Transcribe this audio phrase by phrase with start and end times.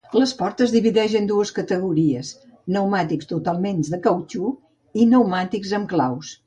[0.19, 2.31] L'esport es divideix en dues categories:
[2.73, 4.53] pneumàtics totalment de cautxú
[5.03, 6.37] i pneumàtics amb claus.